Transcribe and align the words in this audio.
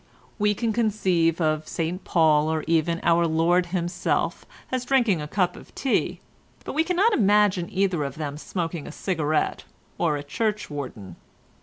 We 0.39 0.55
can 0.55 0.73
conceive 0.73 1.39
of 1.39 1.67
St 1.67 2.03
Paul 2.03 2.51
or 2.51 2.63
even 2.65 2.99
our 3.03 3.27
Lord 3.27 3.67
Himself 3.67 4.47
as 4.71 4.83
drinking 4.83 5.21
a 5.21 5.27
cup 5.27 5.55
of 5.55 5.75
tea, 5.75 6.19
but 6.65 6.73
we 6.73 6.83
cannot 6.83 7.13
imagine 7.13 7.69
either 7.71 8.03
of 8.03 8.15
them 8.15 8.33
as 8.33 8.41
smoking 8.41 8.87
a 8.87 8.91
cigarette 8.91 9.63
or 9.99 10.17
a 10.17 10.23
churchwarden. 10.23 11.17